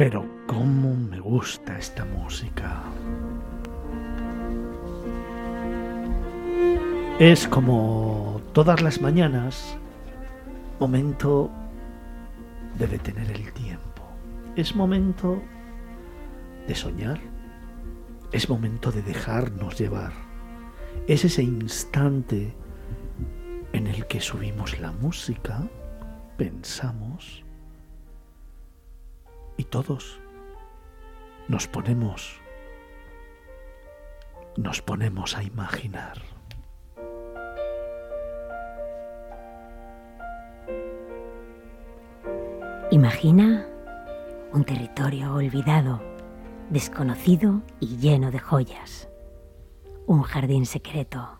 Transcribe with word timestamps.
Pero 0.00 0.24
cómo 0.46 0.94
me 0.94 1.20
gusta 1.20 1.76
esta 1.76 2.06
música. 2.06 2.82
Es 7.18 7.46
como 7.46 8.40
todas 8.54 8.80
las 8.80 9.02
mañanas, 9.02 9.76
momento 10.78 11.50
de 12.78 12.86
detener 12.86 13.30
el 13.30 13.52
tiempo. 13.52 14.02
Es 14.56 14.74
momento 14.74 15.42
de 16.66 16.74
soñar. 16.74 17.20
Es 18.32 18.48
momento 18.48 18.90
de 18.90 19.02
dejarnos 19.02 19.78
llevar. 19.78 20.12
Es 21.08 21.26
ese 21.26 21.42
instante 21.42 22.54
en 23.74 23.86
el 23.86 24.06
que 24.06 24.22
subimos 24.22 24.80
la 24.80 24.92
música, 24.92 25.68
pensamos 26.38 27.44
y 29.60 29.64
todos 29.64 30.18
nos 31.48 31.68
ponemos 31.68 32.40
nos 34.56 34.80
ponemos 34.82 35.36
a 35.36 35.42
imaginar. 35.42 36.18
Imagina 42.90 43.66
un 44.52 44.64
territorio 44.64 45.34
olvidado, 45.34 46.02
desconocido 46.70 47.62
y 47.78 47.98
lleno 47.98 48.30
de 48.30 48.38
joyas. 48.38 49.08
Un 50.06 50.22
jardín 50.22 50.66
secreto. 50.66 51.39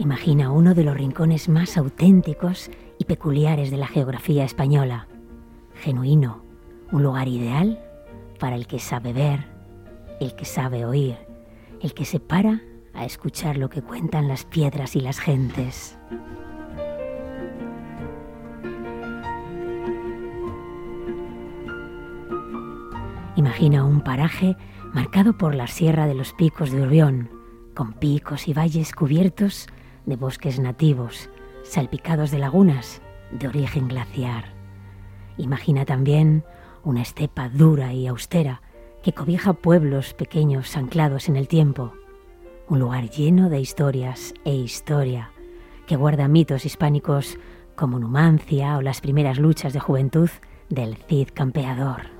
Imagina 0.00 0.50
uno 0.50 0.72
de 0.72 0.82
los 0.82 0.96
rincones 0.96 1.50
más 1.50 1.76
auténticos 1.76 2.70
y 2.96 3.04
peculiares 3.04 3.70
de 3.70 3.76
la 3.76 3.86
geografía 3.86 4.44
española. 4.46 5.08
Genuino, 5.74 6.42
un 6.90 7.02
lugar 7.02 7.28
ideal 7.28 7.84
para 8.38 8.56
el 8.56 8.66
que 8.66 8.78
sabe 8.78 9.12
ver, 9.12 9.46
el 10.18 10.34
que 10.34 10.46
sabe 10.46 10.86
oír, 10.86 11.18
el 11.82 11.92
que 11.92 12.06
se 12.06 12.18
para 12.18 12.62
a 12.94 13.04
escuchar 13.04 13.58
lo 13.58 13.68
que 13.68 13.82
cuentan 13.82 14.26
las 14.26 14.46
piedras 14.46 14.96
y 14.96 15.02
las 15.02 15.20
gentes. 15.20 15.98
Imagina 23.36 23.84
un 23.84 24.00
paraje 24.00 24.56
marcado 24.94 25.36
por 25.36 25.54
la 25.54 25.66
sierra 25.66 26.06
de 26.06 26.14
los 26.14 26.32
picos 26.32 26.70
de 26.70 26.80
Urbión, 26.80 27.28
con 27.74 27.92
picos 27.92 28.48
y 28.48 28.54
valles 28.54 28.94
cubiertos 28.94 29.68
de 30.06 30.16
bosques 30.16 30.58
nativos, 30.58 31.30
salpicados 31.62 32.30
de 32.30 32.38
lagunas 32.38 33.02
de 33.30 33.48
origen 33.48 33.88
glaciar. 33.88 34.52
Imagina 35.36 35.84
también 35.84 36.44
una 36.84 37.02
estepa 37.02 37.48
dura 37.48 37.92
y 37.92 38.06
austera 38.06 38.62
que 39.02 39.12
cobija 39.12 39.52
pueblos 39.52 40.14
pequeños 40.14 40.76
anclados 40.76 41.28
en 41.28 41.36
el 41.36 41.48
tiempo, 41.48 41.92
un 42.68 42.78
lugar 42.78 43.10
lleno 43.10 43.48
de 43.48 43.60
historias 43.60 44.34
e 44.44 44.54
historia, 44.54 45.30
que 45.86 45.96
guarda 45.96 46.28
mitos 46.28 46.66
hispánicos 46.66 47.38
como 47.74 47.98
Numancia 47.98 48.76
o 48.76 48.82
las 48.82 49.00
primeras 49.00 49.38
luchas 49.38 49.72
de 49.72 49.80
juventud 49.80 50.30
del 50.68 50.96
Cid 50.96 51.28
campeador. 51.34 52.19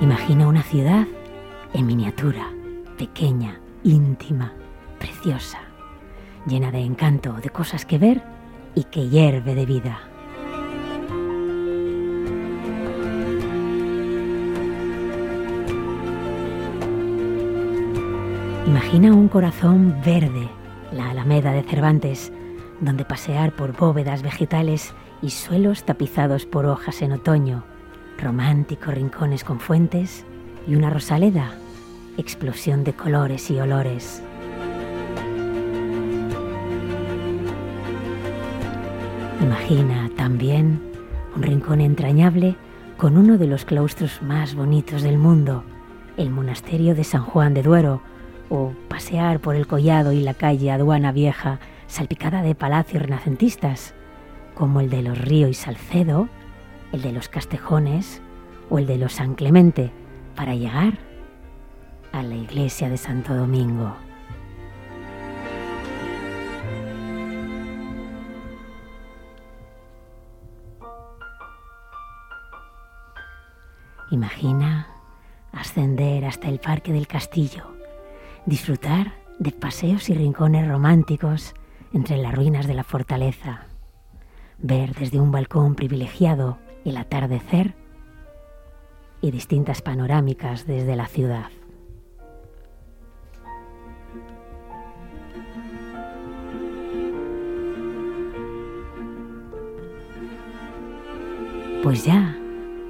Imagina 0.00 0.46
una 0.46 0.62
ciudad 0.62 1.08
en 1.74 1.86
miniatura, 1.86 2.52
pequeña, 2.96 3.60
íntima, 3.82 4.52
preciosa, 5.00 5.58
llena 6.46 6.70
de 6.70 6.78
encanto, 6.78 7.32
de 7.32 7.50
cosas 7.50 7.84
que 7.84 7.98
ver 7.98 8.22
y 8.76 8.84
que 8.84 9.08
hierve 9.08 9.56
de 9.56 9.66
vida. 9.66 9.98
Imagina 18.66 19.12
un 19.12 19.26
corazón 19.26 20.00
verde, 20.06 20.48
la 20.92 21.10
Alameda 21.10 21.50
de 21.50 21.64
Cervantes, 21.64 22.32
donde 22.80 23.04
pasear 23.04 23.50
por 23.50 23.76
bóvedas 23.76 24.22
vegetales 24.22 24.94
y 25.22 25.30
suelos 25.30 25.82
tapizados 25.84 26.46
por 26.46 26.66
hojas 26.66 27.02
en 27.02 27.12
otoño, 27.12 27.64
románticos 28.18 28.94
rincones 28.94 29.44
con 29.44 29.60
fuentes 29.60 30.24
y 30.66 30.74
una 30.74 30.90
rosaleda, 30.90 31.52
explosión 32.16 32.84
de 32.84 32.92
colores 32.92 33.50
y 33.50 33.58
olores. 33.60 34.22
Imagina 39.40 40.10
también 40.16 40.80
un 41.36 41.42
rincón 41.42 41.80
entrañable 41.80 42.56
con 42.96 43.16
uno 43.16 43.38
de 43.38 43.46
los 43.46 43.64
claustros 43.64 44.20
más 44.22 44.54
bonitos 44.54 45.02
del 45.02 45.18
mundo, 45.18 45.62
el 46.16 46.30
monasterio 46.30 46.94
de 46.96 47.04
San 47.04 47.22
Juan 47.22 47.54
de 47.54 47.62
Duero, 47.62 48.02
o 48.50 48.72
pasear 48.88 49.40
por 49.40 49.54
el 49.54 49.66
collado 49.66 50.12
y 50.12 50.20
la 50.20 50.34
calle 50.34 50.70
Aduana 50.70 51.12
Vieja 51.12 51.60
salpicada 51.86 52.42
de 52.42 52.54
palacios 52.54 53.02
renacentistas, 53.02 53.94
como 54.54 54.80
el 54.80 54.90
de 54.90 55.02
los 55.02 55.18
Río 55.18 55.48
y 55.48 55.54
Salcedo, 55.54 56.28
el 56.92 57.02
de 57.02 57.12
los 57.12 57.28
Castejones 57.28 58.22
o 58.70 58.78
el 58.78 58.86
de 58.86 58.98
los 58.98 59.14
San 59.14 59.34
Clemente, 59.34 59.92
para 60.34 60.54
llegar 60.54 60.98
a 62.12 62.22
la 62.22 62.34
iglesia 62.34 62.88
de 62.88 62.96
Santo 62.96 63.34
Domingo. 63.34 63.94
Imagina 74.10 74.88
ascender 75.52 76.24
hasta 76.24 76.48
el 76.48 76.60
Parque 76.60 76.92
del 76.92 77.06
Castillo, 77.06 77.64
disfrutar 78.46 79.12
de 79.38 79.52
paseos 79.52 80.08
y 80.08 80.14
rincones 80.14 80.66
románticos 80.66 81.54
entre 81.92 82.16
las 82.16 82.34
ruinas 82.34 82.66
de 82.66 82.74
la 82.74 82.84
fortaleza, 82.84 83.66
ver 84.58 84.94
desde 84.94 85.20
un 85.20 85.30
balcón 85.30 85.74
privilegiado 85.74 86.58
el 86.88 86.96
atardecer 86.96 87.74
y 89.20 89.30
distintas 89.30 89.82
panorámicas 89.82 90.66
desde 90.66 90.96
la 90.96 91.06
ciudad. 91.06 91.50
Pues 101.82 102.04
ya, 102.04 102.36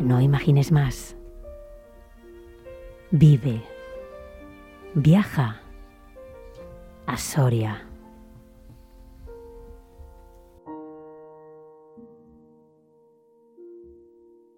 no 0.00 0.20
imagines 0.20 0.72
más. 0.72 1.16
Vive, 3.10 3.62
viaja 4.94 5.60
a 7.06 7.16
Soria. 7.16 7.89